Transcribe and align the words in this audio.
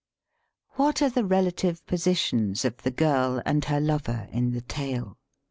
What 0.77 1.03
are 1.03 1.11
the 1.11 1.23
relative 1.23 1.85
positions 1.85 2.65
of 2.65 2.77
the 2.77 2.89
girl 2.89 3.39
and 3.45 3.63
her 3.65 3.79
lover 3.79 4.27
in 4.31 4.49
the 4.49 4.61
"Tale" 4.61 5.19